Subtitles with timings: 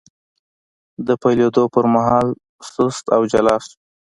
[1.07, 2.27] د پیلېدو پر مهال
[2.73, 3.75] سست او جلا شو،